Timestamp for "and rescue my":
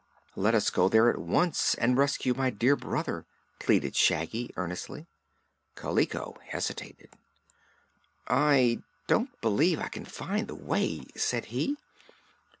1.75-2.49